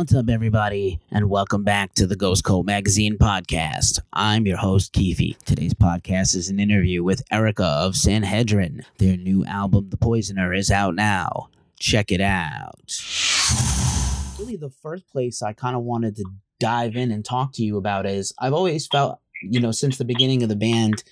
What's 0.00 0.14
up, 0.14 0.30
everybody, 0.30 0.98
and 1.10 1.28
welcome 1.28 1.62
back 1.62 1.92
to 1.96 2.06
the 2.06 2.16
Ghost 2.16 2.42
Cult 2.42 2.64
Magazine 2.64 3.18
podcast. 3.18 4.00
I'm 4.14 4.46
your 4.46 4.56
host, 4.56 4.94
Keefe. 4.94 5.36
Today's 5.44 5.74
podcast 5.74 6.34
is 6.34 6.48
an 6.48 6.58
interview 6.58 7.04
with 7.04 7.22
Erica 7.30 7.66
of 7.66 7.94
Sanhedrin. 7.94 8.86
Their 8.96 9.18
new 9.18 9.44
album, 9.44 9.90
The 9.90 9.98
Poisoner, 9.98 10.54
is 10.54 10.70
out 10.70 10.94
now. 10.94 11.50
Check 11.78 12.12
it 12.12 12.22
out. 12.22 12.80
Really, 14.38 14.56
the 14.56 14.72
first 14.82 15.06
place 15.10 15.42
I 15.42 15.52
kind 15.52 15.76
of 15.76 15.82
wanted 15.82 16.16
to 16.16 16.24
dive 16.58 16.96
in 16.96 17.10
and 17.10 17.22
talk 17.22 17.52
to 17.52 17.62
you 17.62 17.76
about 17.76 18.06
is 18.06 18.32
I've 18.38 18.54
always 18.54 18.86
felt, 18.86 19.20
you 19.42 19.60
know, 19.60 19.70
since 19.70 19.98
the 19.98 20.06
beginning 20.06 20.42
of 20.42 20.48
the 20.48 20.56
band, 20.56 21.04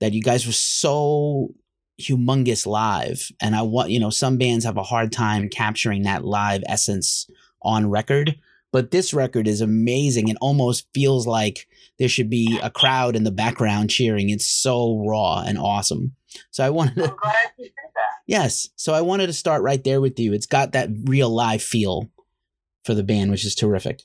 that 0.00 0.12
you 0.12 0.20
guys 0.20 0.44
were 0.44 0.52
so 0.52 1.54
humongous 1.98 2.66
live. 2.66 3.32
And 3.40 3.56
I 3.56 3.62
want, 3.62 3.88
you 3.88 3.98
know, 3.98 4.10
some 4.10 4.36
bands 4.36 4.66
have 4.66 4.76
a 4.76 4.82
hard 4.82 5.12
time 5.12 5.48
capturing 5.48 6.02
that 6.02 6.26
live 6.26 6.62
essence 6.66 7.26
on 7.62 7.90
record. 7.90 8.38
But 8.70 8.90
this 8.90 9.14
record 9.14 9.48
is 9.48 9.62
amazing 9.62 10.28
and 10.28 10.38
almost 10.40 10.88
feels 10.92 11.26
like 11.26 11.66
there 11.98 12.08
should 12.08 12.28
be 12.28 12.58
a 12.62 12.70
crowd 12.70 13.16
in 13.16 13.24
the 13.24 13.30
background 13.30 13.88
cheering. 13.88 14.28
It's 14.28 14.46
so 14.46 15.02
raw 15.06 15.42
and 15.46 15.58
awesome. 15.58 16.14
So 16.50 16.64
I 16.64 16.70
wanted 16.70 16.96
to. 16.96 17.16
Yes. 18.26 18.68
So 18.76 18.92
I 18.92 19.00
wanted 19.00 19.28
to 19.28 19.32
start 19.32 19.62
right 19.62 19.82
there 19.82 20.02
with 20.02 20.20
you. 20.20 20.34
It's 20.34 20.46
got 20.46 20.72
that 20.72 20.90
real 21.04 21.30
live 21.30 21.62
feel 21.62 22.10
for 22.84 22.92
the 22.92 23.02
band, 23.02 23.30
which 23.30 23.46
is 23.46 23.54
terrific. 23.54 24.02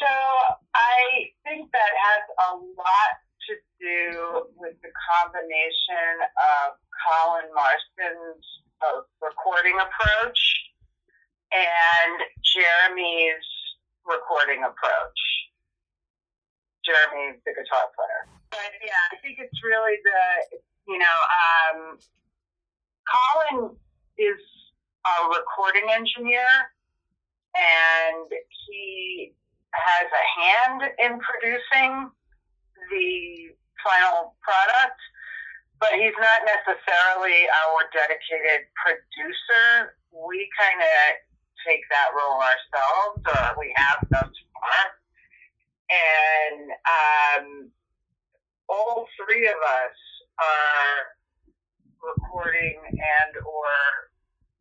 So 0.00 0.08
I 0.74 1.28
think 1.44 1.70
that 1.70 1.92
has 2.00 2.24
a 2.48 2.56
lot 2.56 3.12
to 3.48 3.54
do 3.78 4.48
with 4.56 4.74
the 4.80 4.88
combination 5.20 6.16
of 6.64 6.80
Colin 7.04 7.52
Marston's 7.54 8.46
uh, 8.80 9.02
recording 9.20 9.76
approach 9.76 10.40
and 11.52 12.22
Jeremy's 12.60 13.48
recording 14.04 14.60
approach. 14.60 15.20
Jeremy's 16.84 17.40
the 17.48 17.56
guitar 17.56 17.88
player. 17.96 18.28
But 18.52 18.68
yeah, 18.84 19.00
I 19.12 19.16
think 19.24 19.40
it's 19.40 19.56
really 19.64 19.96
the, 20.04 20.60
you 20.92 21.00
know, 21.00 21.18
um, 21.40 21.96
Colin 23.08 23.72
is 24.20 24.40
a 25.08 25.16
recording 25.32 25.88
engineer 25.88 26.44
and 27.56 28.28
he 28.28 29.32
has 29.72 30.08
a 30.12 30.24
hand 30.36 30.80
in 31.00 31.16
producing 31.16 32.12
the 32.92 33.56
final 33.80 34.36
product, 34.44 35.00
but 35.80 35.96
he's 35.96 36.16
not 36.20 36.44
necessarily 36.44 37.48
our 37.64 37.88
dedicated 37.88 38.68
producer. 38.76 39.96
We 40.12 40.44
kind 40.60 40.84
of 40.84 41.29
take 41.66 41.82
that 41.90 42.10
role 42.16 42.40
ourselves, 42.40 43.20
or 43.24 43.44
we 43.58 43.72
have 43.76 44.00
thus 44.10 44.32
far. 44.54 44.82
And 45.90 46.62
um, 46.70 47.46
all 48.68 49.06
three 49.18 49.46
of 49.48 49.58
us 49.58 49.98
are 50.38 50.96
recording 52.00 52.78
and 52.86 53.32
or 53.42 53.72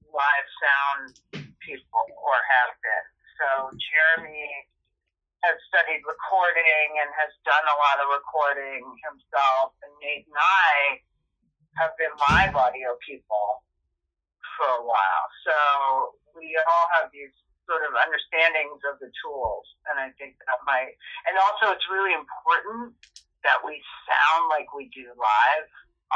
live 0.10 0.48
sound 0.60 1.14
people, 1.62 2.06
or 2.18 2.36
have 2.36 2.74
been. 2.82 3.08
So 3.38 3.48
Jeremy 3.78 4.50
has 5.46 5.56
studied 5.72 6.04
recording 6.04 6.90
and 7.00 7.10
has 7.16 7.32
done 7.48 7.64
a 7.64 7.78
lot 7.80 8.04
of 8.04 8.12
recording 8.12 8.84
himself, 9.08 9.78
and 9.86 9.94
Nate 10.04 10.28
and 10.28 10.36
I 10.36 11.00
have 11.80 11.96
been 11.96 12.12
live 12.12 12.54
audio 12.60 12.98
people 13.08 13.64
for 14.58 14.68
a 14.68 14.84
while. 14.84 15.26
So 15.48 15.56
we 16.40 16.56
all 16.56 16.88
have 16.96 17.12
these 17.12 17.36
sort 17.68 17.86
of 17.86 17.94
understandings 17.94 18.82
of 18.88 18.98
the 18.98 19.12
tools. 19.22 19.68
And 19.92 20.00
I 20.00 20.10
think 20.18 20.40
that 20.42 20.60
might, 20.66 20.98
and 21.30 21.36
also 21.38 21.76
it's 21.76 21.86
really 21.92 22.16
important 22.16 22.96
that 23.44 23.62
we 23.62 23.78
sound 24.08 24.50
like 24.50 24.74
we 24.74 24.90
do 24.90 25.06
live 25.14 25.68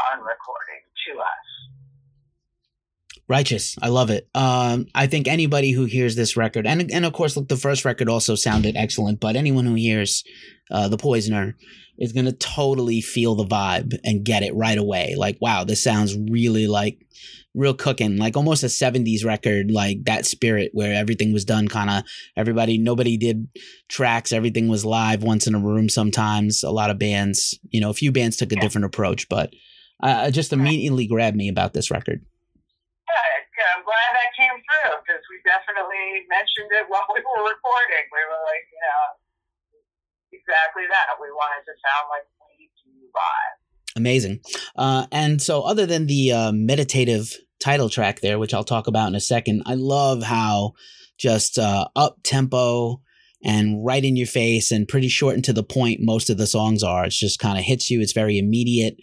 on 0.09 0.25
recording 0.25 0.81
to 1.07 1.22
us. 1.22 1.47
Righteous. 3.29 3.78
I 3.81 3.88
love 3.88 4.09
it. 4.09 4.28
Um, 4.35 4.88
I 4.94 5.07
think 5.07 5.28
anybody 5.28 5.72
who 5.72 5.85
hears 5.85 6.16
this 6.16 6.35
record, 6.35 6.67
and 6.67 6.91
and 6.91 7.05
of 7.05 7.13
course, 7.13 7.38
look, 7.38 7.47
the 7.47 7.55
first 7.55 7.85
record 7.85 8.09
also 8.09 8.35
sounded 8.35 8.75
excellent, 8.75 9.22
but 9.22 9.38
anyone 9.38 9.66
who 9.66 9.75
hears 9.75 10.25
uh, 10.69 10.90
The 10.90 10.97
Poisoner 10.97 11.55
is 11.97 12.11
going 12.11 12.25
to 12.25 12.34
totally 12.34 13.00
feel 13.00 13.35
the 13.35 13.45
vibe 13.45 13.97
and 14.03 14.25
get 14.25 14.44
it 14.44 14.53
right 14.55 14.78
away. 14.78 15.16
Like, 15.17 15.38
wow, 15.40 15.63
this 15.63 15.81
sounds 15.81 16.17
really 16.17 16.67
like 16.67 17.05
real 17.56 17.74
cooking, 17.74 18.18
like 18.18 18.36
almost 18.36 18.64
a 18.64 18.68
70s 18.68 19.24
record, 19.25 19.72
like 19.72 20.03
that 20.06 20.25
spirit 20.25 20.72
where 20.74 20.94
everything 20.94 21.34
was 21.34 21.46
done 21.46 21.68
kind 21.68 21.90
of 21.90 22.03
everybody, 22.36 22.78
nobody 22.78 23.18
did 23.18 23.47
tracks, 23.90 24.31
everything 24.31 24.68
was 24.68 24.86
live 24.86 25.24
once 25.24 25.47
in 25.47 25.56
a 25.56 25.59
room 25.59 25.90
sometimes. 25.90 26.64
A 26.64 26.72
lot 26.72 26.90
of 26.90 27.00
bands, 27.00 27.58
you 27.69 27.80
know, 27.80 27.90
a 27.90 27.94
few 27.94 28.12
bands 28.12 28.38
took 28.38 28.52
a 28.52 28.56
different 28.56 28.86
approach, 28.86 29.30
but 29.30 29.53
uh, 30.02 30.31
just 30.31 30.52
immediately 30.52 31.08
grabbed 31.08 31.38
me 31.38 31.50
about 31.50 31.74
this 31.74 31.91
record. 31.91 32.25
Yeah, 33.64 33.80
I'm 33.80 33.85
glad 33.88 34.12
that 34.12 34.35
came 34.35 34.59
through 34.59 35.00
because 35.08 35.24
we 35.31 35.40
definitely 35.47 36.28
mentioned 36.28 36.68
it 36.75 36.84
while 36.91 37.08
we 37.16 37.24
were 37.24 37.47
recording. 37.47 38.06
We 38.12 38.24
were 38.28 38.44
like, 38.44 38.66
you 38.68 38.81
know, 38.84 39.06
exactly 40.35 40.84
that. 40.91 41.16
We 41.16 41.31
wanted 41.31 41.64
to 41.64 41.74
sound 41.80 42.12
like 42.12 42.28
we 42.44 42.68
do 42.84 42.91
live. 43.08 43.62
Amazing. 43.95 44.39
Uh, 44.75 45.05
and 45.11 45.41
so, 45.41 45.61
other 45.61 45.85
than 45.85 46.07
the 46.07 46.31
uh, 46.31 46.51
meditative 46.51 47.35
title 47.59 47.89
track 47.89 48.21
there, 48.21 48.39
which 48.39 48.53
I'll 48.53 48.63
talk 48.63 48.87
about 48.87 49.07
in 49.07 49.15
a 49.15 49.21
second, 49.21 49.63
I 49.65 49.75
love 49.75 50.23
how 50.23 50.73
just 51.17 51.57
uh, 51.57 51.87
up 51.95 52.17
tempo 52.23 53.01
and 53.43 53.85
right 53.85 54.03
in 54.03 54.15
your 54.15 54.27
face 54.27 54.71
and 54.71 54.87
pretty 54.87 55.09
short 55.09 55.35
and 55.35 55.43
to 55.43 55.53
the 55.53 55.63
point 55.63 55.99
most 56.01 56.29
of 56.29 56.37
the 56.37 56.47
songs 56.47 56.81
are. 56.81 57.05
It's 57.05 57.19
just 57.19 57.39
kind 57.39 57.57
of 57.57 57.63
hits 57.63 57.89
you. 57.89 58.01
It's 58.01 58.13
very 58.13 58.37
immediate. 58.37 58.95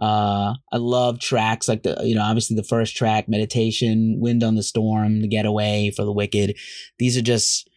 Uh, 0.00 0.54
I 0.70 0.76
love 0.76 1.18
tracks 1.18 1.68
like 1.68 1.82
the, 1.82 1.96
you 2.04 2.14
know, 2.14 2.22
obviously 2.22 2.54
the 2.54 2.62
first 2.62 2.96
track, 2.96 3.28
Meditation, 3.28 4.18
Wind 4.20 4.44
on 4.44 4.54
the 4.54 4.62
Storm, 4.62 5.22
The 5.22 5.28
Getaway 5.28 5.90
for 5.90 6.04
the 6.04 6.12
Wicked. 6.12 6.56
These 6.98 7.16
are 7.16 7.22
just 7.22 7.68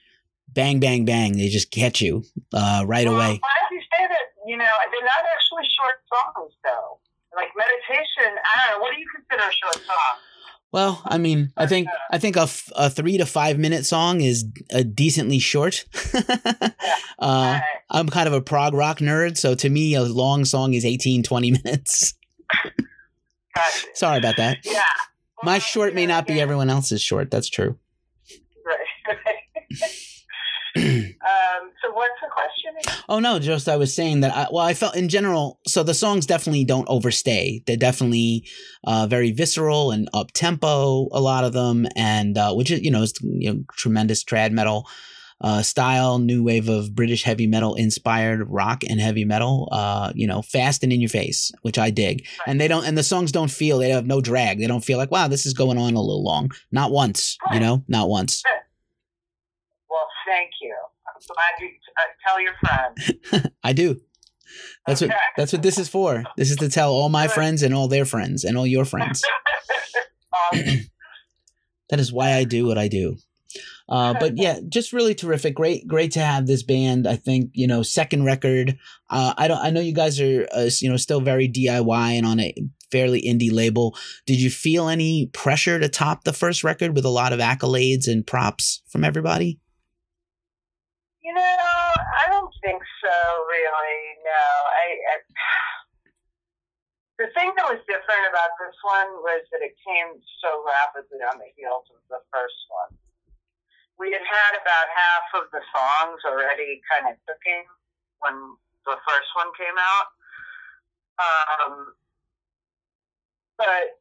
bang, 0.50 0.80
bang, 0.80 1.06
bang. 1.06 1.38
They 1.38 1.48
just 1.48 1.72
get 1.72 2.02
you 2.02 2.24
uh, 2.54 2.84
right 2.86 3.08
well, 3.08 3.16
away. 3.16 3.26
I'm 3.26 3.40
glad 3.40 3.72
you 3.72 3.80
say 3.82 4.08
that. 4.08 4.26
You 4.48 4.58
know, 4.58 4.64
they're 4.92 5.04
not 5.06 5.24
actually 5.32 5.49
short 5.80 5.96
songs, 6.12 6.54
though. 6.64 7.00
Like 7.36 7.50
meditation, 7.56 8.36
I 8.44 8.68
don't 8.68 8.78
know. 8.78 8.82
What 8.82 8.92
do 8.94 9.00
you 9.00 9.06
consider 9.16 9.48
a 9.48 9.54
short 9.54 9.86
song? 9.86 10.18
Well, 10.72 11.02
I 11.06 11.18
mean, 11.18 11.52
I 11.58 11.66
think 11.66 11.88
I 12.12 12.20
think 12.20 12.36
a, 12.36 12.42
f- 12.42 12.72
a 12.76 12.90
three 12.90 13.18
to 13.18 13.26
five 13.26 13.58
minute 13.58 13.86
song 13.86 14.22
is 14.22 14.46
a 14.72 14.84
decently 14.84 15.40
short. 15.40 15.86
uh, 17.20 17.60
I'm 17.90 18.08
kind 18.10 18.28
of 18.28 18.34
a 18.34 18.42
prog 18.42 18.74
rock 18.74 19.00
nerd, 19.00 19.38
so 19.38 19.56
to 19.56 19.70
me, 19.70 19.96
a 19.96 20.04
long 20.04 20.46
song 20.46 20.74
is 20.76 20.86
18, 20.86 21.24
20 21.24 21.52
minutes. 21.64 22.14
Gotcha. 23.56 23.88
Sorry 23.96 24.18
about 24.20 24.38
that. 24.38 24.60
Yeah. 24.64 24.84
My 25.44 25.58
short 25.58 25.96
may 25.96 26.06
not 26.06 26.28
be 26.28 26.40
everyone 26.40 26.70
else's 26.70 27.02
short. 27.02 27.32
That's 27.32 27.50
true. 27.50 27.78
Right. 28.66 29.18
um, 30.80 31.72
so 31.82 31.92
what's 31.94 32.14
the 32.22 32.30
question? 32.32 32.76
again? 32.80 33.04
Oh 33.10 33.20
no, 33.20 33.40
just 33.40 33.68
I 33.68 33.76
was 33.76 33.94
saying 33.94 34.22
that. 34.22 34.36
I, 34.36 34.48
well, 34.52 34.66
I 34.66 34.74
felt 34.74 34.96
in 34.96 35.10
general. 35.10 35.60
So 35.68 35.84
the 35.84 35.94
songs 35.94 36.26
definitely 36.26 36.66
don't 36.66 36.88
overstay. 36.88 37.64
They're 37.66 37.78
definitely 37.78 38.48
uh, 38.84 39.08
very 39.08 39.32
visceral 39.32 39.92
and 39.92 40.10
up 40.14 40.32
tempo. 40.32 41.08
A 41.12 41.20
lot 41.20 41.44
of 41.44 41.54
them, 41.54 41.88
and 41.96 42.38
uh, 42.38 42.54
which 42.54 42.72
is 42.72 42.82
you 42.82 42.92
know 42.92 43.02
is 43.02 43.14
you 43.22 43.54
know, 43.54 43.64
tremendous 43.76 44.24
trad 44.24 44.52
metal 44.52 44.88
uh, 45.42 45.62
style, 45.62 46.20
new 46.20 46.44
wave 46.44 46.68
of 46.68 46.94
British 46.96 47.24
heavy 47.24 47.48
metal 47.48 47.76
inspired 47.76 48.50
rock 48.50 48.84
and 48.88 49.00
heavy 49.00 49.26
metal. 49.26 49.70
Uh, 49.72 50.12
you 50.16 50.28
know, 50.28 50.42
fast 50.42 50.84
and 50.84 50.92
in 50.92 51.02
your 51.02 51.10
face, 51.10 51.52
which 51.62 51.78
I 51.78 51.90
dig. 51.90 52.26
And 52.46 52.60
they 52.60 52.68
don't, 52.68 52.86
and 52.86 52.98
the 52.98 53.04
songs 53.04 53.32
don't 53.32 53.52
feel 53.52 53.78
they 53.78 53.90
have 53.90 54.06
no 54.06 54.22
drag. 54.22 54.60
They 54.60 54.68
don't 54.68 54.84
feel 54.84 54.98
like 54.98 55.12
wow, 55.12 55.28
this 55.28 55.46
is 55.46 55.54
going 55.54 55.78
on 55.78 55.94
a 55.94 56.02
little 56.02 56.24
long. 56.24 56.52
Not 56.72 56.92
once, 56.92 57.38
you 57.54 57.60
know, 57.60 57.84
not 57.88 58.10
once. 58.10 58.44
Thank 60.30 60.52
you. 60.62 60.76
I'm 61.08 61.22
glad 61.28 61.60
you 61.60 61.70
uh, 61.98 62.12
tell 62.26 62.42
your 62.42 62.54
friends. 62.62 63.52
I 63.64 63.74
do. 63.74 64.00
That's 64.88 65.02
what 65.02 65.12
that's 65.38 65.54
what 65.54 65.62
this 65.62 65.78
is 65.78 65.90
for. 65.90 66.24
This 66.38 66.50
is 66.50 66.58
to 66.58 66.70
tell 66.70 66.92
all 66.92 67.10
my 67.10 67.28
friends 67.28 67.62
and 67.62 67.74
all 67.74 67.88
their 67.88 68.06
friends 68.06 68.44
and 68.44 68.58
all 68.58 68.66
your 68.66 68.86
friends. 68.86 69.22
um, 70.54 70.60
That 71.90 72.00
is 72.00 72.12
why 72.12 72.34
I 72.34 72.44
do 72.44 72.66
what 72.66 72.78
I 72.78 72.88
do. 72.88 73.18
Uh, 73.88 74.14
but 74.20 74.34
yeah, 74.38 74.60
just 74.68 74.94
really 74.94 75.16
terrific. 75.16 75.56
Great, 75.56 75.88
great 75.88 76.12
to 76.12 76.20
have 76.20 76.48
this 76.48 76.64
band. 76.64 77.08
I 77.08 77.16
think 77.16 77.52
you 77.54 77.68
know, 77.68 77.84
second 77.84 78.26
record. 78.26 78.78
Uh, 79.10 79.34
I 79.38 79.48
don't. 79.48 79.60
I 79.60 79.70
know 79.70 79.82
you 79.82 79.94
guys 79.94 80.20
are 80.20 80.48
uh, 80.52 80.70
you 80.80 80.90
know 80.90 80.98
still 80.98 81.22
very 81.22 81.48
DIY 81.48 82.18
and 82.18 82.26
on 82.26 82.40
a 82.40 82.54
fairly 82.92 83.22
indie 83.22 83.52
label. 83.52 83.96
Did 84.26 84.42
you 84.42 84.50
feel 84.50 84.88
any 84.88 85.28
pressure 85.28 85.80
to 85.80 85.90
top 85.90 86.24
the 86.24 86.34
first 86.34 86.64
record 86.64 86.96
with 86.96 87.06
a 87.06 87.10
lot 87.10 87.34
of 87.34 87.40
accolades 87.40 88.08
and 88.08 88.26
props 88.26 88.82
from 88.88 89.04
everybody? 89.04 89.60
You 91.30 91.38
know, 91.38 91.62
I 92.18 92.26
don't 92.34 92.50
think 92.66 92.82
so. 93.06 93.18
Really, 93.46 94.02
no. 94.26 94.46
I, 94.66 94.86
I 94.98 95.16
the 97.22 97.30
thing 97.38 97.54
that 97.54 97.70
was 97.70 97.78
different 97.86 98.26
about 98.26 98.58
this 98.58 98.74
one 98.82 99.22
was 99.22 99.46
that 99.54 99.62
it 99.62 99.78
came 99.86 100.18
so 100.42 100.66
rapidly 100.66 101.22
on 101.22 101.38
the 101.38 101.54
heels 101.54 101.86
of 101.94 102.02
the 102.10 102.18
first 102.34 102.58
one. 102.74 102.98
we 104.02 104.10
had 104.10 104.26
had 104.26 104.54
about 104.58 104.88
half 104.90 105.28
of 105.44 105.46
the 105.54 105.62
songs 105.70 106.24
already 106.26 106.82
kind 106.90 107.14
of 107.14 107.20
cooking 107.30 107.68
when 108.26 108.34
the 108.90 108.98
first 109.06 109.30
one 109.38 109.54
came 109.54 109.76
out. 109.78 110.10
Um, 111.20 111.94
but 113.60 114.00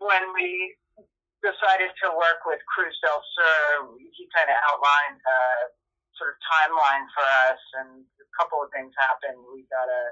when 0.00 0.32
we 0.32 0.78
decided 1.46 1.94
to 2.02 2.10
work 2.18 2.42
with 2.42 2.58
Cruz 2.74 2.98
del 2.98 3.22
Sur, 3.22 3.94
he 4.10 4.26
kind 4.34 4.50
of 4.50 4.58
outlined 4.66 5.22
a 5.22 5.38
sort 6.18 6.34
of 6.34 6.38
timeline 6.42 7.06
for 7.14 7.22
us, 7.46 7.62
and 7.78 8.02
a 8.02 8.28
couple 8.34 8.58
of 8.58 8.68
things 8.74 8.90
happened. 8.98 9.38
We 9.54 9.62
got 9.70 9.86
a 9.86 10.02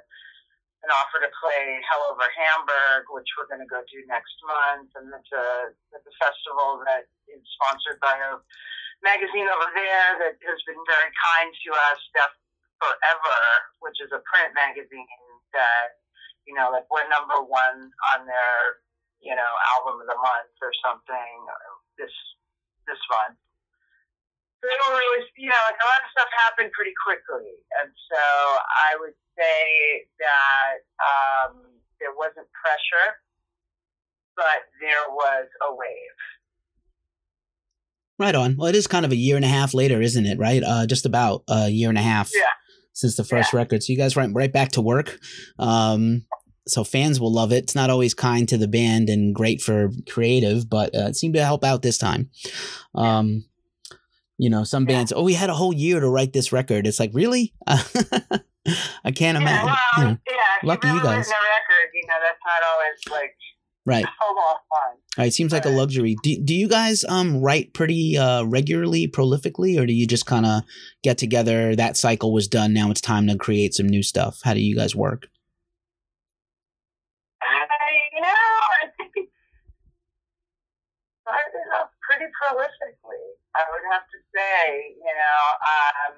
an 0.84 0.92
offer 0.92 1.16
to 1.16 1.32
play 1.40 1.80
Hell 1.88 2.12
Over 2.12 2.28
Hammaburg, 2.28 3.08
which 3.08 3.24
we're 3.40 3.48
going 3.48 3.64
to 3.64 3.72
go 3.72 3.80
do 3.88 4.04
next 4.04 4.36
month, 4.44 4.92
and 5.00 5.08
it's 5.16 5.32
a, 5.32 5.72
it's 5.96 6.04
a 6.04 6.16
festival 6.20 6.84
that 6.84 7.08
is 7.24 7.40
sponsored 7.56 7.96
by 8.04 8.12
a 8.12 8.36
magazine 9.00 9.48
over 9.48 9.68
there 9.72 10.10
that 10.20 10.36
has 10.44 10.60
been 10.68 10.76
very 10.84 11.08
kind 11.08 11.48
to 11.48 11.70
us, 11.88 12.00
Deaf 12.12 12.32
Forever, 12.84 13.40
which 13.80 13.96
is 14.04 14.12
a 14.12 14.20
print 14.28 14.52
magazine 14.52 15.08
that, 15.56 16.04
you 16.44 16.52
know, 16.52 16.68
like 16.68 16.84
we're 16.92 17.08
number 17.08 17.40
one 17.40 17.88
on 18.12 18.28
their, 18.28 18.84
you 19.24 19.32
know, 19.34 19.50
album 19.74 20.04
of 20.04 20.06
the 20.06 20.18
month 20.20 20.54
or 20.60 20.70
something 20.84 21.32
this 21.96 22.12
this 22.86 23.00
month. 23.08 23.40
So 24.60 24.68
they 24.68 24.76
don't 24.80 24.96
really, 24.96 25.24
you 25.40 25.48
know, 25.48 25.62
like 25.64 25.80
a 25.80 25.88
lot 25.88 26.04
of 26.04 26.08
stuff 26.12 26.30
happened 26.36 26.72
pretty 26.76 26.92
quickly, 27.00 27.52
and 27.80 27.88
so 27.88 28.20
I 28.20 29.00
would 29.00 29.16
say 29.36 30.08
that 30.20 30.84
um, 31.00 31.64
there 32.00 32.12
wasn't 32.12 32.48
pressure, 32.52 33.08
but 34.36 34.68
there 34.80 35.08
was 35.08 35.48
a 35.68 35.74
wave. 35.74 36.20
Right 38.16 38.34
on. 38.34 38.56
Well, 38.56 38.68
it 38.68 38.76
is 38.76 38.86
kind 38.86 39.04
of 39.04 39.12
a 39.12 39.16
year 39.16 39.36
and 39.36 39.44
a 39.44 39.48
half 39.48 39.74
later, 39.74 40.00
isn't 40.00 40.24
it? 40.24 40.38
Right, 40.38 40.62
uh, 40.62 40.86
just 40.86 41.04
about 41.04 41.42
a 41.48 41.68
year 41.68 41.88
and 41.88 41.98
a 41.98 42.04
half. 42.04 42.30
Yeah. 42.34 42.52
Since 42.92 43.16
the 43.16 43.24
first 43.24 43.52
yeah. 43.52 43.58
record, 43.58 43.82
so 43.82 43.92
you 43.92 43.98
guys 43.98 44.14
went 44.14 44.36
right 44.36 44.52
back 44.52 44.70
to 44.72 44.80
work. 44.80 45.18
Um, 45.58 46.26
so 46.66 46.84
fans 46.84 47.20
will 47.20 47.32
love 47.32 47.52
it. 47.52 47.64
It's 47.64 47.74
not 47.74 47.90
always 47.90 48.14
kind 48.14 48.48
to 48.48 48.56
the 48.56 48.68
band 48.68 49.10
and 49.10 49.34
great 49.34 49.60
for 49.60 49.90
creative, 50.08 50.68
but 50.68 50.94
uh, 50.94 51.08
it 51.08 51.16
seemed 51.16 51.34
to 51.34 51.44
help 51.44 51.64
out 51.64 51.82
this 51.82 51.98
time. 51.98 52.30
Um, 52.94 53.44
you 54.38 54.50
know, 54.50 54.64
some 54.64 54.84
bands, 54.84 55.12
oh, 55.12 55.22
we 55.22 55.34
had 55.34 55.50
a 55.50 55.54
whole 55.54 55.72
year 55.72 56.00
to 56.00 56.08
write 56.08 56.32
this 56.32 56.52
record. 56.52 56.86
It's 56.86 56.98
like, 56.98 57.10
really? 57.12 57.54
I 57.66 59.12
can't 59.12 59.38
yeah, 59.38 59.42
imagine. 59.42 59.66
Well, 59.66 59.78
you 59.98 60.04
know, 60.04 60.18
yeah, 60.26 60.68
lucky 60.68 60.88
you 60.88 61.02
guys. 61.02 61.28
A 61.28 61.30
record, 61.30 61.90
you 61.92 62.06
know, 62.08 62.14
that's 62.22 62.40
not 62.46 62.62
always 62.72 62.98
like 63.10 63.36
right. 63.84 64.04
a 64.04 64.32
lot 64.32 64.56
of 64.56 64.60
fun. 64.68 64.98
Right, 65.18 65.32
seems 65.32 65.52
like 65.52 65.66
a 65.66 65.70
luxury. 65.70 66.16
Do, 66.22 66.40
do 66.42 66.54
you 66.54 66.66
guys 66.66 67.04
um 67.04 67.40
write 67.40 67.74
pretty 67.74 68.16
uh 68.16 68.44
regularly, 68.44 69.06
prolifically, 69.06 69.78
or 69.78 69.86
do 69.86 69.92
you 69.92 70.06
just 70.06 70.26
kind 70.26 70.46
of 70.46 70.62
get 71.02 71.18
together? 71.18 71.76
That 71.76 71.96
cycle 71.96 72.32
was 72.32 72.48
done. 72.48 72.72
Now 72.72 72.90
it's 72.90 73.02
time 73.02 73.26
to 73.28 73.36
create 73.36 73.74
some 73.74 73.86
new 73.86 74.02
stuff. 74.02 74.40
How 74.42 74.54
do 74.54 74.60
you 74.60 74.74
guys 74.74 74.96
work? 74.96 75.28
I, 77.42 77.66
you 78.14 78.20
know, 78.20 78.28
I 78.28 78.86
think 78.96 79.12
it's 79.16 79.32
started 81.22 81.68
off 81.80 81.90
pretty 82.14 82.30
prolifically. 82.38 83.26
I 83.58 83.62
would 83.74 83.86
have 83.90 84.06
to 84.06 84.18
say, 84.30 84.94
you 84.94 85.14
know, 85.14 85.42
um, 85.66 86.14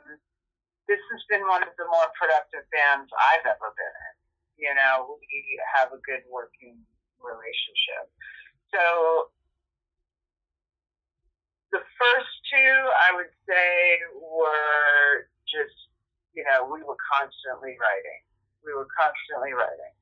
this 0.88 1.00
has 1.00 1.22
been 1.32 1.44
one 1.48 1.64
of 1.64 1.72
the 1.80 1.88
more 1.88 2.08
productive 2.20 2.68
bands 2.68 3.08
I've 3.16 3.48
ever 3.48 3.72
been 3.72 3.96
in. 3.96 4.14
You 4.56 4.72
know, 4.76 5.16
we 5.16 5.60
have 5.72 5.92
a 5.92 6.00
good 6.04 6.24
working 6.28 6.80
relationship. 7.20 8.08
So 8.72 9.32
the 11.72 11.80
first 11.80 12.32
two, 12.52 12.76
I 13.08 13.16
would 13.16 13.32
say, 13.48 14.00
were 14.16 15.28
just, 15.48 15.76
you 16.32 16.44
know, 16.44 16.68
we 16.68 16.84
were 16.84 17.00
constantly 17.16 17.76
writing. 17.80 18.20
We 18.64 18.72
were 18.72 18.88
constantly 18.96 19.52
writing. 19.52 19.96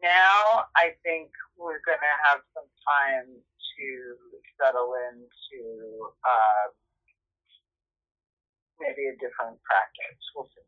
Now, 0.00 0.68
I 0.76 0.96
think 1.04 1.30
we're 1.56 1.84
going 1.84 2.00
to 2.00 2.16
have 2.28 2.40
some 2.56 2.68
time 2.84 3.28
to 3.76 3.88
settle 4.60 4.94
into 5.10 5.62
uh, 6.24 6.70
maybe 8.80 9.08
a 9.08 9.14
different 9.14 9.58
practice. 9.62 10.22
We'll 10.34 10.46
see. 10.46 10.62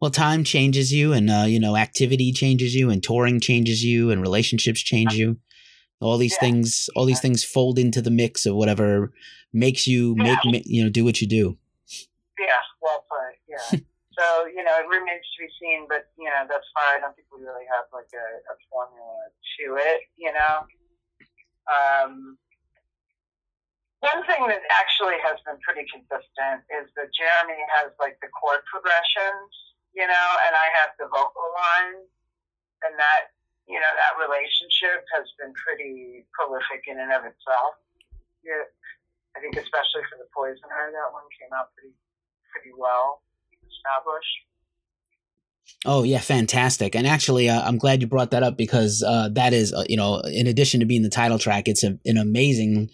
Well, 0.00 0.10
time 0.10 0.44
changes 0.44 0.92
you, 0.92 1.12
and 1.12 1.30
uh, 1.30 1.44
you 1.46 1.58
know, 1.58 1.76
activity 1.76 2.32
changes 2.32 2.74
you, 2.74 2.90
and 2.90 3.02
touring 3.02 3.40
changes 3.40 3.84
you, 3.84 4.10
and 4.10 4.20
relationships 4.20 4.80
change 4.80 5.14
you. 5.14 5.38
All 6.00 6.18
these 6.18 6.36
yeah. 6.40 6.48
things, 6.48 6.88
all 6.96 7.04
these 7.04 7.20
things 7.20 7.44
fold 7.44 7.78
into 7.78 8.02
the 8.02 8.10
mix 8.10 8.46
of 8.46 8.56
whatever 8.56 9.12
makes 9.52 9.86
you 9.86 10.16
yeah. 10.18 10.36
make 10.44 10.64
you 10.66 10.82
know 10.82 10.90
do 10.90 11.04
what 11.04 11.20
you 11.20 11.28
do. 11.28 11.58
Yeah, 12.38 12.62
well 12.80 13.04
put. 13.06 13.38
Yeah. 13.46 13.78
so 14.18 14.46
you 14.46 14.64
know, 14.64 14.74
it 14.78 14.86
remains 14.90 15.22
to 15.22 15.38
be 15.38 15.48
seen, 15.60 15.86
but 15.88 16.10
you 16.18 16.26
know, 16.26 16.46
thus 16.48 16.66
far, 16.74 16.98
I 16.98 17.00
don't 17.00 17.14
think 17.14 17.28
we 17.30 17.42
really 17.42 17.66
have 17.70 17.86
like 17.92 18.10
a, 18.14 18.26
a 18.50 18.54
formula 18.70 19.30
to 19.58 19.78
it. 19.78 20.00
You 20.16 20.32
know, 20.32 20.66
um, 21.68 22.38
one 24.02 24.26
thing 24.26 24.42
that 24.50 24.62
actually 24.74 25.14
has 25.22 25.38
been 25.46 25.62
pretty 25.62 25.86
consistent 25.86 26.66
is 26.74 26.90
that 26.98 27.14
Jeremy 27.14 27.58
has 27.78 27.94
like 28.02 28.18
the 28.18 28.30
chord 28.34 28.66
progressions, 28.66 29.50
you 29.94 30.02
know, 30.02 30.28
and 30.42 30.52
I 30.58 30.66
have 30.82 30.90
the 30.98 31.06
vocal 31.06 31.48
lines, 31.54 32.10
and 32.82 32.98
that 32.98 33.30
you 33.70 33.78
know 33.78 33.92
that 33.94 34.18
relationship 34.18 35.06
has 35.14 35.30
been 35.38 35.54
pretty 35.54 36.26
prolific 36.34 36.82
in 36.90 36.98
and 36.98 37.14
of 37.14 37.22
itself. 37.22 37.78
Yeah, 38.42 38.66
I 39.34 39.40
think 39.40 39.54
especially 39.54 40.02
for 40.10 40.18
the 40.18 40.26
Poisoner, 40.34 40.90
that 40.90 41.14
one 41.14 41.30
came 41.38 41.54
out 41.54 41.70
pretty 41.78 41.94
pretty 42.50 42.74
well 42.74 43.22
established. 43.70 44.51
Oh 45.84 46.04
yeah, 46.04 46.20
fantastic! 46.20 46.94
And 46.94 47.06
actually, 47.06 47.48
uh, 47.48 47.60
I'm 47.60 47.78
glad 47.78 48.00
you 48.00 48.06
brought 48.06 48.30
that 48.30 48.44
up 48.44 48.56
because 48.56 49.02
uh, 49.02 49.28
that 49.32 49.52
is, 49.52 49.72
uh, 49.72 49.84
you 49.88 49.96
know, 49.96 50.20
in 50.20 50.46
addition 50.46 50.78
to 50.80 50.86
being 50.86 51.02
the 51.02 51.08
title 51.08 51.40
track, 51.40 51.66
it's 51.66 51.82
a, 51.82 51.98
an 52.04 52.18
amazing 52.18 52.88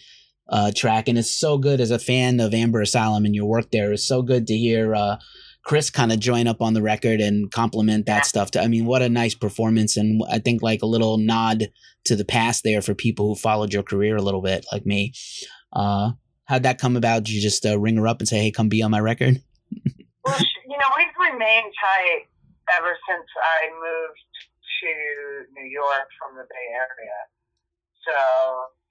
uh, 0.48 0.72
track, 0.74 1.06
and 1.06 1.18
it's 1.18 1.30
so 1.30 1.58
good 1.58 1.82
as 1.82 1.90
a 1.90 1.98
fan 1.98 2.40
of 2.40 2.54
Amber 2.54 2.80
Asylum 2.80 3.26
and 3.26 3.34
your 3.34 3.44
work 3.44 3.70
there. 3.72 3.92
It's 3.92 4.08
so 4.08 4.22
good 4.22 4.46
to 4.46 4.56
hear 4.56 4.94
uh, 4.94 5.18
Kris 5.64 5.90
kind 5.90 6.12
of 6.12 6.18
join 6.18 6.46
up 6.46 6.62
on 6.62 6.72
the 6.72 6.80
record 6.80 7.20
and 7.20 7.50
compliment 7.50 8.06
that 8.06 8.24
stuff. 8.24 8.52
To, 8.52 8.62
I 8.62 8.68
mean, 8.68 8.86
what 8.86 9.02
a 9.02 9.10
nice 9.10 9.34
performance, 9.34 9.98
and 9.98 10.22
I 10.30 10.38
think 10.38 10.62
like 10.62 10.80
a 10.80 10.86
little 10.86 11.18
nod 11.18 11.68
to 12.06 12.16
the 12.16 12.24
past 12.24 12.64
there 12.64 12.80
for 12.80 12.94
people 12.94 13.28
who 13.28 13.34
followed 13.34 13.70
your 13.70 13.82
career 13.82 14.16
a 14.16 14.22
little 14.22 14.40
bit, 14.40 14.64
like 14.72 14.86
me. 14.86 15.12
Uh, 15.74 16.12
how'd 16.46 16.62
that 16.62 16.78
come 16.78 16.96
about? 16.96 17.24
Did 17.24 17.34
you 17.34 17.42
just 17.42 17.66
uh, 17.66 17.78
ring 17.78 17.96
her 17.96 18.08
up 18.08 18.20
and 18.20 18.28
say, 18.28 18.38
"Hey, 18.38 18.50
come 18.50 18.70
be 18.70 18.82
on 18.82 18.90
my 18.90 19.00
record"? 19.00 19.42
well, 20.24 20.38
you 20.66 20.78
know, 20.78 20.88
we've 20.96 21.32
remained 21.32 21.74
tight 21.78 22.28
ever 22.76 22.92
since 23.08 23.28
I 23.36 23.72
moved 23.72 24.24
to 24.82 24.92
New 25.56 25.68
York 25.68 26.08
from 26.20 26.36
the 26.36 26.44
Bay 26.44 26.68
Area. 26.76 27.20
So 28.04 28.16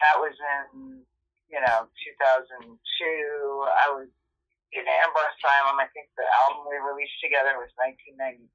that 0.02 0.18
was 0.18 0.36
in 0.38 1.06
you 1.48 1.60
know, 1.64 1.88
2002. 1.88 2.68
I 2.68 3.88
was 3.96 4.12
in 4.76 4.84
Amber 4.84 5.24
Asylum. 5.36 5.80
I 5.80 5.88
think 5.96 6.12
the 6.20 6.28
album 6.48 6.68
we 6.68 6.76
released 6.80 7.16
together 7.24 7.56
was 7.56 7.72
1999. 7.80 8.52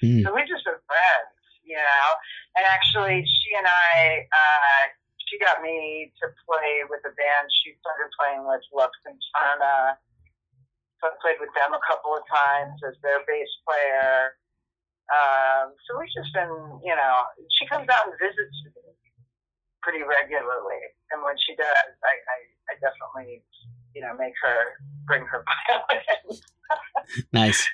Mm. 0.00 0.24
So 0.24 0.32
we 0.32 0.48
just 0.48 0.64
been 0.64 0.80
friends, 0.88 1.36
you 1.60 1.76
know. 1.76 2.06
And 2.56 2.64
actually, 2.64 3.20
she 3.24 3.52
and 3.56 3.68
I, 3.68 4.24
uh, 4.32 4.82
she 5.28 5.36
got 5.36 5.60
me 5.60 6.12
to 6.24 6.32
play 6.48 6.88
with 6.88 7.04
a 7.04 7.12
band 7.12 7.46
she 7.62 7.76
started 7.84 8.08
playing 8.16 8.48
with, 8.48 8.64
Lux 8.72 8.96
and 9.04 9.20
China. 9.36 10.00
So 11.00 11.08
I 11.08 11.12
played 11.20 11.36
with 11.40 11.52
them 11.52 11.76
a 11.76 11.82
couple 11.84 12.16
of 12.16 12.24
times 12.28 12.80
as 12.86 12.96
their 13.04 13.20
bass 13.28 13.50
player. 13.68 14.36
Um, 15.12 15.76
so 15.86 16.00
we've 16.00 16.10
just 16.10 16.32
been, 16.32 16.50
you 16.82 16.96
know, 16.96 17.14
she 17.52 17.68
comes 17.68 17.86
out 17.86 18.08
and 18.08 18.16
visits 18.18 18.56
me 18.64 18.86
pretty 19.82 20.02
regularly. 20.02 20.82
And 21.12 21.22
when 21.22 21.36
she 21.38 21.54
does, 21.54 21.68
I, 22.02 22.14
I, 22.16 22.38
I 22.70 22.74
definitely, 22.82 23.44
you 23.94 24.02
know, 24.02 24.16
make 24.18 24.34
her 24.42 24.58
bring 25.06 25.22
her 25.26 25.44
violin. 25.46 26.40
nice. 27.32 27.68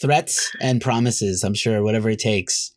Threats 0.00 0.52
and 0.60 0.80
promises, 0.80 1.42
I'm 1.42 1.54
sure, 1.54 1.82
whatever 1.82 2.10
it 2.10 2.20
takes. 2.20 2.72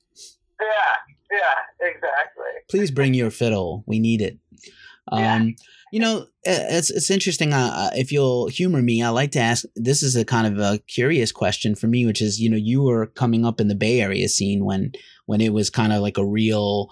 Yeah, 0.59 1.37
yeah, 1.37 1.87
exactly. 1.87 2.53
Please 2.69 2.89
bring 2.89 3.13
your 3.13 3.29
fiddle. 3.29 3.83
We 3.85 3.99
need 3.99 4.21
it. 4.21 4.39
Um, 5.11 5.21
yeah. 5.21 5.45
You 5.91 5.99
know, 5.99 6.25
it's 6.43 6.89
it's 6.89 7.11
interesting. 7.11 7.53
Uh, 7.53 7.91
if 7.93 8.11
you'll 8.11 8.47
humor 8.47 8.81
me, 8.81 9.03
I 9.03 9.09
like 9.09 9.31
to 9.31 9.39
ask. 9.39 9.65
This 9.75 10.01
is 10.01 10.15
a 10.15 10.25
kind 10.25 10.47
of 10.47 10.57
a 10.57 10.79
curious 10.87 11.31
question 11.31 11.75
for 11.75 11.87
me, 11.87 12.05
which 12.05 12.21
is, 12.21 12.39
you 12.39 12.49
know, 12.49 12.57
you 12.57 12.81
were 12.81 13.07
coming 13.07 13.45
up 13.45 13.61
in 13.61 13.67
the 13.67 13.75
Bay 13.75 14.01
Area 14.01 14.27
scene 14.27 14.65
when 14.65 14.93
when 15.25 15.39
it 15.39 15.53
was 15.53 15.69
kind 15.69 15.93
of 15.93 16.01
like 16.01 16.17
a 16.17 16.25
real 16.25 16.89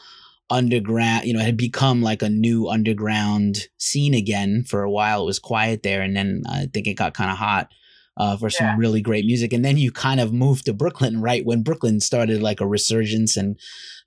underground, 0.52 1.26
you 1.26 1.34
know, 1.34 1.40
it 1.40 1.46
had 1.46 1.58
become 1.58 2.02
like 2.02 2.22
a 2.22 2.30
new 2.30 2.68
underground 2.68 3.68
scene 3.78 4.14
again 4.14 4.64
for 4.68 4.84
a 4.84 4.92
while. 4.92 5.24
It 5.24 5.26
was 5.26 5.40
quiet 5.40 5.82
there, 5.82 6.02
and 6.02 6.16
then 6.16 6.44
I 6.48 6.68
think 6.72 6.88
it 6.88 6.94
got 6.96 7.14
kind 7.14 7.32
of 7.32 7.38
hot. 7.38 7.72
Uh, 8.18 8.36
for 8.38 8.50
some 8.50 8.68
Yeah. 8.68 8.76
really 8.78 9.02
great 9.02 9.26
music. 9.26 9.54
And 9.54 9.64
then 9.64 9.78
you 9.78 9.92
kind 9.92 10.20
of 10.20 10.34
moved 10.34 10.66
to 10.66 10.74
Brooklyn, 10.74 11.22
right 11.22 11.46
when 11.46 11.64
Brooklyn 11.64 12.00
started 12.00 12.42
like 12.42 12.60
a 12.60 12.68
resurgence, 12.68 13.38
and 13.38 13.58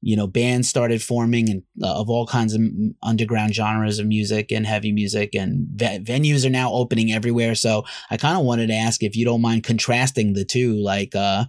you 0.01 0.15
know 0.17 0.27
bands 0.27 0.69
started 0.69 1.03
forming 1.03 1.49
and 1.49 1.63
uh, 1.83 2.01
of 2.01 2.11
all 2.11 2.27
kinds 2.27 2.53
of 2.55 2.61
underground 3.03 3.55
genres 3.55 3.99
of 3.99 4.07
music 4.07 4.53
and 4.53 4.67
heavy 4.67 4.93
music, 4.93 5.35
and 5.35 5.67
ve- 5.75 6.01
venues 6.01 6.45
are 6.45 6.51
now 6.51 6.71
opening 6.73 7.13
everywhere. 7.13 7.55
So 7.55 7.85
I 8.11 8.17
kind 8.17 8.37
of 8.39 8.45
wanted 8.45 8.67
to 8.69 8.75
ask 8.75 9.03
if 9.03 9.17
you 9.17 9.25
don't 9.25 9.41
mind 9.41 9.65
contrasting 9.65 10.35
the 10.35 10.45
two, 10.45 10.75
like 10.75 11.15
uh, 11.15 11.47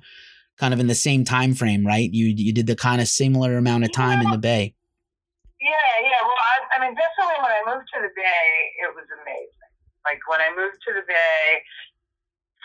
kind 0.57 0.74
of 0.74 0.79
in 0.79 0.88
the 0.88 0.95
same 0.95 1.25
time 1.25 1.53
frame, 1.53 1.85
right? 1.85 2.09
You 2.12 2.27
you 2.35 2.53
did 2.53 2.67
the 2.67 2.75
kind 2.77 3.01
of 3.01 3.07
similar 3.09 3.57
amount 3.57 3.83
of 3.83 3.91
time 3.91 4.21
in 4.21 4.31
the 4.31 4.38
Bay. 4.38 4.74
Yeah, 5.59 5.71
yeah. 6.03 6.21
Well, 6.21 6.39
I, 6.39 6.55
I 6.77 6.85
mean, 6.85 6.95
definitely 6.95 7.41
when 7.43 7.51
I 7.51 7.62
moved 7.75 7.88
to 7.93 8.00
the 8.01 8.13
Bay, 8.15 8.45
it 8.85 8.89
was 8.95 9.05
amazing. 9.21 9.51
Like 10.05 10.21
when 10.29 10.39
I 10.39 10.50
moved 10.55 10.77
to 10.88 10.93
the 10.93 11.01
Bay 11.07 11.59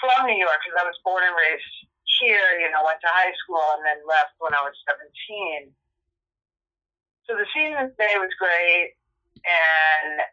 from 0.01 0.27
New 0.27 0.41
York, 0.41 0.59
because 0.65 0.81
I 0.81 0.89
was 0.89 0.97
born 1.05 1.23
and 1.23 1.37
raised 1.37 1.77
here, 2.19 2.59
you 2.59 2.69
know, 2.73 2.83
went 2.85 3.01
to 3.01 3.13
high 3.13 3.33
school 3.45 3.63
and 3.79 3.85
then 3.87 4.01
left 4.09 4.35
when 4.41 4.53
I 4.53 4.65
was 4.65 4.75
17. 4.89 5.71
So 7.29 7.39
the 7.39 7.47
scene 7.55 7.77
in 7.77 7.93
Bay 7.95 8.19
was 8.19 8.33
great, 8.41 8.99
and 9.47 10.25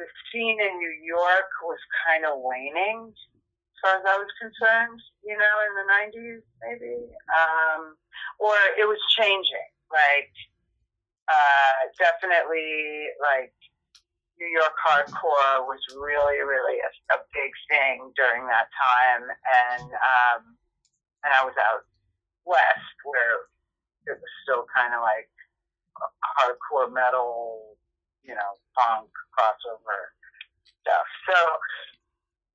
the 0.00 0.08
scene 0.28 0.58
in 0.58 0.74
New 0.82 0.94
York 1.04 1.50
was 1.62 1.78
kind 2.02 2.26
of 2.26 2.42
waning, 2.42 3.14
as 3.14 3.78
far 3.78 3.94
as 4.00 4.04
I 4.04 4.18
was 4.18 4.32
concerned. 4.40 4.98
You 5.22 5.38
know, 5.38 5.54
in 5.68 5.72
the 5.78 5.86
90s, 5.86 6.42
maybe, 6.64 6.96
um, 7.30 7.94
or 8.40 8.56
it 8.74 8.88
was 8.88 8.98
changing. 9.14 9.70
Like 9.88 10.32
uh, 11.28 11.92
definitely 11.96 13.12
like 13.20 13.52
New 14.38 14.50
York 14.54 14.74
hardcore 14.78 15.66
was 15.66 15.82
really, 15.98 16.38
really 16.46 16.78
a, 16.78 16.90
a 17.14 17.18
big 17.34 17.50
thing 17.66 18.14
during 18.14 18.46
that 18.46 18.70
time, 18.70 19.26
and 19.26 19.90
um, 19.90 20.40
and 21.26 21.30
I 21.34 21.42
was 21.42 21.54
out 21.58 21.82
west 22.46 22.96
where 23.02 23.50
it 24.06 24.14
was 24.14 24.32
still 24.46 24.64
kind 24.70 24.94
of 24.94 25.02
like 25.02 25.28
hardcore 26.38 26.92
metal, 26.94 27.74
you 28.22 28.34
know, 28.34 28.52
punk 28.78 29.10
crossover 29.34 30.14
stuff. 30.82 31.08
So. 31.26 31.38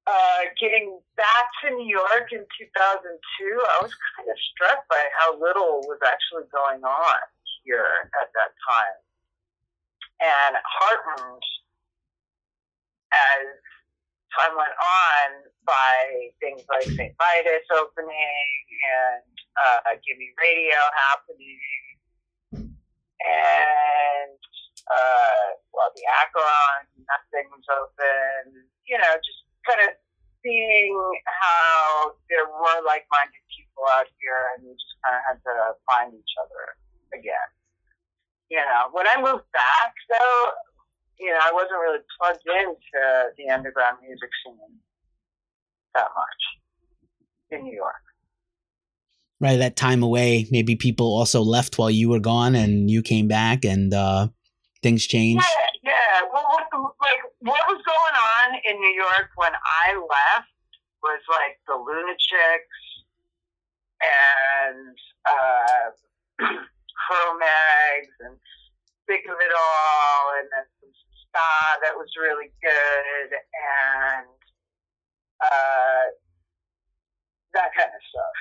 Uh, 0.04 0.52
getting 0.60 1.00
back 1.16 1.48
to 1.64 1.72
New 1.72 1.88
York 1.88 2.28
in 2.36 2.44
2002, 2.60 3.08
I 3.08 3.80
was 3.80 3.96
kind 3.96 4.28
of 4.28 4.36
struck 4.52 4.84
by 4.92 5.00
how 5.16 5.40
little 5.40 5.80
was 5.88 5.96
actually 6.04 6.44
going 6.52 6.84
on 6.84 7.24
here 7.64 8.12
at 8.20 8.28
that 8.36 8.52
time. 8.68 9.00
And 10.20 10.60
heartened 10.60 11.40
as 13.14 13.46
time 14.34 14.58
went 14.58 14.74
on 14.74 15.28
by 15.66 16.34
things 16.42 16.66
like 16.70 16.90
St. 16.90 17.14
Vitus 17.16 17.68
opening 17.70 18.58
and 18.82 19.34
uh, 19.54 19.94
Gimme 20.02 20.34
Radio 20.42 20.82
happening 20.98 21.62
and 23.24 24.40
uh, 24.84 25.46
well, 25.72 25.90
the 25.96 26.04
Acheron, 26.20 26.84
that 27.08 27.24
thing 27.32 27.48
was 27.54 27.64
open, 27.72 28.68
you 28.84 29.00
know, 29.00 29.14
just 29.24 29.42
kind 29.64 29.80
of 29.88 29.96
seeing 30.44 30.92
how 31.24 32.12
there 32.28 32.44
were 32.44 32.84
like-minded 32.84 33.44
people 33.48 33.88
out 33.96 34.12
here 34.20 34.52
and 34.56 34.68
we 34.68 34.76
just 34.76 35.00
kind 35.00 35.16
of 35.16 35.24
had 35.24 35.38
to 35.40 35.56
find 35.88 36.12
each 36.12 36.36
other 36.36 36.76
again. 37.16 37.50
You 38.52 38.60
know, 38.60 38.92
when 38.92 39.08
I 39.08 39.16
moved 39.18 39.48
back, 39.56 39.96
though, 40.12 40.52
you 41.20 41.30
know, 41.30 41.40
I 41.42 41.52
wasn't 41.54 41.80
really 41.82 42.00
plugged 42.20 42.44
into 42.48 43.34
the 43.38 43.50
underground 43.54 43.98
music 44.02 44.30
scene 44.44 44.58
that 45.96 46.08
much 46.16 47.52
in 47.52 47.64
New 47.64 47.76
York. 47.76 47.94
right 49.40 49.58
that 49.60 49.76
time 49.76 50.02
away 50.02 50.48
maybe 50.50 50.76
people 50.76 51.16
also 51.16 51.42
left 51.42 51.78
while 51.78 51.92
you 51.92 52.10
were 52.10 52.20
gone 52.20 52.56
and 52.56 52.90
you 52.90 53.02
came 53.04 53.28
back 53.28 53.64
and 53.64 53.94
uh 53.94 54.28
things 54.82 55.08
changed 55.08 55.46
Yeah, 55.84 55.94
yeah. 55.96 56.28
Well, 56.32 56.44
what, 56.50 56.68
like, 57.02 57.22
what 57.40 57.62
was 57.68 57.82
going 57.86 58.18
on 58.20 58.60
in 58.70 58.80
New 58.80 58.94
York 58.94 59.30
when 59.36 59.54
I 59.54 59.96
left 59.96 60.52
was 61.02 61.22
like 61.30 61.60
the 61.68 61.74
Lunatics 61.74 62.84
and 64.04 64.96
uh, 65.26 65.86
Cro-Mags 67.08 68.16
and 68.20 68.38
Of 69.22 69.38
It 69.38 69.54
All, 69.54 70.24
and 70.42 70.50
then 70.50 70.66
some 70.82 70.90
ska 70.90 71.54
that 71.86 71.94
was 71.94 72.10
really 72.18 72.50
good, 72.58 73.30
and 73.38 74.34
uh, 75.38 76.04
that 77.54 77.70
kind 77.78 77.94
of 77.94 78.04
stuff. 78.10 78.38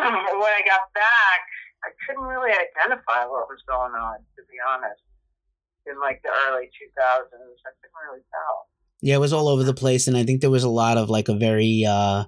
when 0.40 0.52
I 0.56 0.64
got 0.64 0.88
back, 0.96 1.44
I 1.84 1.92
couldn't 2.06 2.24
really 2.24 2.50
identify 2.56 3.28
what 3.28 3.52
was 3.52 3.60
going 3.68 3.92
on, 3.92 4.24
to 4.36 4.42
be 4.48 4.56
honest 4.64 5.04
in 5.86 6.00
like 6.00 6.22
the 6.24 6.32
early 6.48 6.72
2000s. 6.72 7.28
I 7.28 7.72
couldn't 7.76 8.00
really 8.08 8.24
tell. 8.32 8.68
yeah 9.02 9.16
it 9.16 9.20
was 9.20 9.32
all 9.32 9.48
over 9.48 9.62
the 9.62 9.74
place 9.74 10.08
and 10.08 10.16
i 10.16 10.24
think 10.24 10.40
there 10.40 10.50
was 10.50 10.64
a 10.64 10.68
lot 10.68 10.96
of 10.96 11.10
like 11.10 11.28
a 11.28 11.34
very 11.36 11.84
uh 11.86 12.24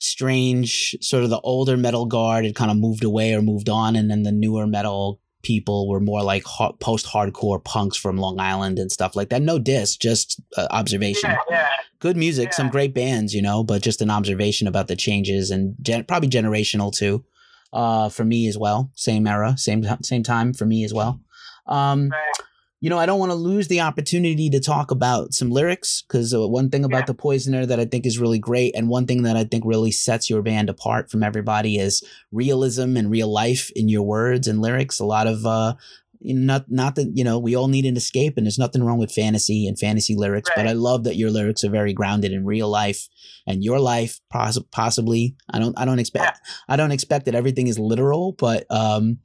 strange 0.00 0.96
sort 1.00 1.22
of 1.22 1.30
the 1.30 1.40
older 1.40 1.76
metal 1.76 2.06
guard 2.06 2.44
had 2.44 2.54
kind 2.56 2.70
of 2.70 2.76
moved 2.76 3.04
away 3.04 3.34
or 3.34 3.42
moved 3.42 3.68
on 3.68 3.94
and 3.94 4.10
then 4.10 4.22
the 4.24 4.32
newer 4.32 4.66
metal 4.66 5.20
people 5.42 5.88
were 5.88 6.00
more 6.00 6.22
like 6.22 6.44
ha- 6.44 6.72
post-hardcore 6.72 7.62
punks 7.64 7.96
from 7.96 8.16
long 8.16 8.38
island 8.40 8.78
and 8.78 8.90
stuff 8.92 9.16
like 9.16 9.28
that. 9.30 9.42
No 9.42 9.58
diss 9.58 9.96
just 9.96 10.40
uh, 10.56 10.66
observation. 10.70 11.30
Yeah, 11.30 11.38
yeah. 11.50 11.68
good 12.00 12.16
music 12.16 12.52
some 12.52 12.68
great 12.68 12.92
bands 12.94 13.32
you 13.32 13.40
know 13.42 13.62
but 13.62 13.80
just 13.82 14.02
an 14.02 14.10
observation 14.10 14.66
about 14.66 14.88
the 14.88 14.96
changes 14.96 15.50
and 15.52 15.74
gen- 15.80 16.04
probably 16.04 16.28
generational 16.28 16.92
too 16.92 17.24
uh 17.72 18.08
for 18.08 18.24
me 18.24 18.48
as 18.48 18.58
well. 18.58 18.90
Same 18.94 19.26
era 19.26 19.56
same 19.56 19.84
same 20.02 20.22
time 20.22 20.52
for 20.52 20.66
me 20.66 20.84
as 20.84 20.92
well. 20.92 21.20
Um 21.66 22.08
Right. 22.10 22.46
You 22.82 22.90
know, 22.90 22.98
I 22.98 23.06
don't 23.06 23.20
want 23.20 23.30
to 23.30 23.36
lose 23.36 23.68
the 23.68 23.80
opportunity 23.80 24.50
to 24.50 24.58
talk 24.58 24.90
about 24.90 25.34
some 25.34 25.50
lyrics 25.52 26.02
because 26.02 26.34
uh, 26.34 26.48
one 26.48 26.68
thing 26.68 26.84
about 26.84 27.02
Yeah. 27.02 27.06
the 27.06 27.14
Poisoner 27.14 27.64
that 27.64 27.78
I 27.78 27.84
think 27.84 28.04
is 28.04 28.18
really 28.18 28.40
great, 28.40 28.74
and 28.74 28.88
one 28.88 29.06
thing 29.06 29.22
that 29.22 29.36
I 29.36 29.44
think 29.44 29.62
really 29.64 29.92
sets 29.92 30.28
your 30.28 30.42
band 30.42 30.68
apart 30.68 31.08
from 31.08 31.22
everybody 31.22 31.78
is 31.78 32.02
realism 32.32 32.96
and 32.96 33.08
real 33.08 33.32
life 33.32 33.70
in 33.76 33.88
your 33.88 34.02
words 34.02 34.48
and 34.48 34.60
lyrics. 34.60 34.98
A 34.98 35.04
lot 35.04 35.28
of 35.28 35.46
uh, 35.46 35.74
you 36.18 36.34
know, 36.34 36.40
not 36.54 36.64
not 36.70 36.94
that 36.96 37.12
you 37.14 37.22
know 37.22 37.38
we 37.38 37.54
all 37.54 37.68
need 37.68 37.84
an 37.86 37.96
escape, 37.96 38.34
and 38.36 38.46
there's 38.46 38.58
nothing 38.58 38.82
wrong 38.82 38.98
with 38.98 39.12
fantasy 39.12 39.68
and 39.68 39.78
fantasy 39.78 40.16
lyrics, 40.16 40.50
but 40.56 40.66
I 40.66 40.72
love 40.72 41.04
that 41.04 41.16
your 41.16 41.30
lyrics 41.30 41.62
are 41.64 41.70
very 41.70 41.92
grounded 41.92 42.32
in 42.32 42.44
real 42.44 42.68
life 42.68 43.08
and 43.46 43.62
your 43.62 43.78
life, 43.78 44.20
poss- 44.28 44.58
possibly. 44.72 45.36
I 45.50 45.60
don't 45.60 45.78
I 45.78 45.84
don't 45.84 45.98
expect 46.00 46.40
I 46.68 46.74
don't 46.76 46.92
expect 46.92 47.26
that 47.26 47.36
everything 47.36 47.68
is 47.68 47.78
literal, 47.78 48.32
but 48.32 48.66
um, 48.70 49.18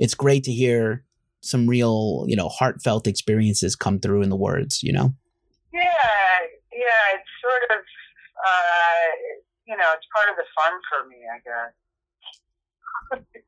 it's 0.00 0.14
great 0.16 0.42
to 0.44 0.52
hear 0.52 1.04
some 1.44 1.66
real, 1.68 2.24
you 2.26 2.36
know, 2.36 2.48
heartfelt 2.48 3.06
experiences 3.06 3.76
come 3.76 4.00
through 4.00 4.22
in 4.22 4.30
the 4.30 4.36
words, 4.36 4.82
you 4.82 4.92
know? 4.92 5.14
Yeah, 5.72 5.80
yeah. 6.72 7.14
It's 7.14 7.28
sort 7.42 7.78
of, 7.78 7.84
uh, 8.46 9.08
you 9.66 9.76
know, 9.76 9.92
it's 9.94 10.06
part 10.14 10.28
of 10.30 10.36
the 10.36 10.44
fun 10.56 10.72
for 10.88 11.08
me, 11.08 11.16
I 11.32 11.38
guess. 11.44 11.72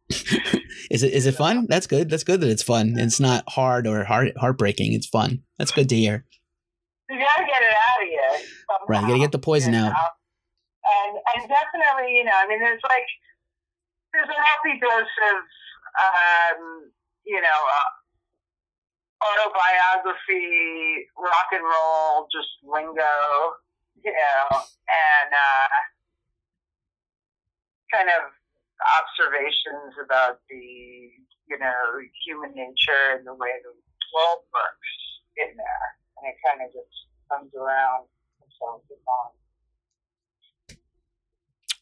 Is 0.90 1.02
it 1.02 1.12
is 1.12 1.26
it 1.26 1.34
fun? 1.34 1.66
That's 1.68 1.86
good. 1.86 2.08
That's 2.10 2.22
good 2.22 2.40
that 2.40 2.48
it's 2.48 2.62
fun. 2.62 2.96
It's 2.98 3.18
not 3.18 3.42
hard 3.48 3.86
or 3.86 4.04
heart 4.04 4.32
heartbreaking. 4.38 4.92
It's 4.92 5.06
fun. 5.06 5.42
That's 5.58 5.72
good 5.72 5.88
to 5.88 5.96
hear. 5.96 6.24
You 7.10 7.18
gotta 7.18 7.46
get 7.46 7.62
it 7.62 7.74
out 7.74 8.02
of 8.02 8.08
you. 8.08 8.22
Somehow, 8.30 8.86
Right. 8.88 9.00
You 9.02 9.06
gotta 9.08 9.18
get 9.18 9.32
the 9.32 9.38
poison 9.40 9.72
you 9.74 9.80
out. 9.80 9.94
And 9.94 11.18
and 11.34 11.48
definitely, 11.48 12.14
you 12.14 12.24
know, 12.24 12.32
I 12.36 12.46
mean, 12.46 12.60
there's 12.60 12.80
like 12.84 13.06
there's 14.12 14.28
a 14.28 14.32
healthy 14.32 14.78
dose 14.80 15.16
of, 15.32 15.38
um, 16.06 16.90
you 17.26 17.40
know, 17.42 17.60
uh, 17.66 17.90
autobiography, 19.18 21.10
rock 21.18 21.50
and 21.52 21.64
roll, 21.64 22.28
just 22.30 22.48
lingo, 22.62 23.58
you 24.04 24.12
know, 24.12 24.46
and 24.54 25.30
uh, 25.34 25.68
kind 27.90 28.08
of 28.08 28.30
observations 29.02 29.98
about 29.98 30.40
the, 30.48 31.10
you 31.50 31.58
know, 31.58 31.80
human 32.24 32.54
nature 32.54 33.18
and 33.18 33.26
the 33.26 33.34
way 33.34 33.50
the 33.66 33.74
world 34.14 34.46
works 34.54 34.92
in 35.36 35.56
there, 35.56 35.86
and 36.18 36.30
it 36.30 36.36
kind 36.46 36.62
of 36.62 36.72
just 36.72 36.94
comes 37.30 37.50
around 37.58 38.06
and 38.40 38.50
so 38.58 38.82
it's 38.88 39.02
on. 39.08 39.34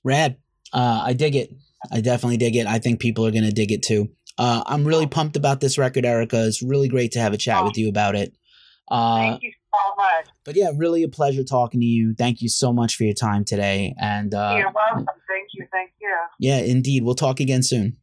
Rad. 0.02 0.38
Uh, 0.72 1.02
I 1.04 1.12
dig 1.12 1.36
it. 1.36 1.54
I 1.92 2.00
definitely 2.00 2.36
dig 2.36 2.56
it. 2.56 2.66
I 2.66 2.78
think 2.78 2.98
people 2.98 3.26
are 3.26 3.30
gonna 3.30 3.52
dig 3.52 3.70
it 3.70 3.82
too. 3.82 4.10
Uh, 4.36 4.62
I'm 4.66 4.84
really 4.84 5.06
pumped 5.06 5.36
about 5.36 5.60
this 5.60 5.78
record, 5.78 6.04
Erica. 6.04 6.46
It's 6.46 6.62
really 6.62 6.88
great 6.88 7.12
to 7.12 7.20
have 7.20 7.32
a 7.32 7.36
chat 7.36 7.64
with 7.64 7.78
you 7.78 7.88
about 7.88 8.16
it. 8.16 8.34
Uh, 8.88 9.18
Thank 9.18 9.42
you 9.42 9.52
so 9.52 9.94
much. 9.96 10.26
but 10.44 10.56
yeah, 10.56 10.70
really 10.76 11.02
a 11.02 11.08
pleasure 11.08 11.44
talking 11.44 11.80
to 11.80 11.86
you. 11.86 12.14
Thank 12.14 12.42
you 12.42 12.48
so 12.48 12.72
much 12.72 12.96
for 12.96 13.04
your 13.04 13.14
time 13.14 13.44
today. 13.44 13.94
And 13.98 14.34
uh, 14.34 14.56
You're 14.58 14.72
welcome. 14.72 15.06
Thank 15.28 15.48
you. 15.54 15.66
Thank 15.72 15.92
you. 16.00 16.14
yeah, 16.38 16.58
indeed, 16.58 17.04
we'll 17.04 17.14
talk 17.14 17.40
again 17.40 17.62
soon. 17.62 17.96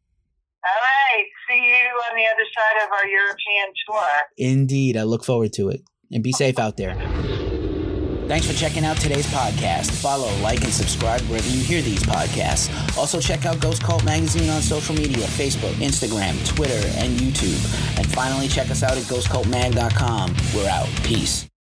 All 0.64 0.70
right. 0.70 1.26
See 1.48 1.56
you 1.56 1.88
on 2.10 2.16
the 2.16 2.24
other 2.24 2.44
side 2.54 2.84
of 2.86 2.92
our 2.92 3.06
European 3.06 3.66
tour. 3.86 4.08
Indeed, 4.38 4.96
I 4.96 5.02
look 5.02 5.24
forward 5.24 5.52
to 5.54 5.68
it. 5.68 5.82
And 6.12 6.22
be 6.22 6.32
safe 6.32 6.58
out 6.58 6.76
there. 6.76 6.94
Thanks 8.32 8.46
for 8.46 8.54
checking 8.54 8.86
out 8.86 8.96
today's 8.96 9.26
podcast. 9.26 9.90
Follow, 9.90 10.34
like, 10.40 10.64
and 10.64 10.72
subscribe 10.72 11.20
wherever 11.28 11.46
you 11.50 11.62
hear 11.62 11.82
these 11.82 12.02
podcasts. 12.02 12.70
Also, 12.96 13.20
check 13.20 13.44
out 13.44 13.60
Ghost 13.60 13.82
Cult 13.82 14.06
Magazine 14.06 14.48
on 14.48 14.62
social 14.62 14.94
media 14.94 15.26
Facebook, 15.26 15.74
Instagram, 15.74 16.34
Twitter, 16.48 16.80
and 16.96 17.20
YouTube. 17.20 17.98
And 17.98 18.10
finally, 18.10 18.48
check 18.48 18.70
us 18.70 18.82
out 18.82 18.96
at 18.96 19.02
ghostcultmag.com. 19.02 20.34
We're 20.54 20.70
out. 20.70 20.88
Peace. 21.04 21.51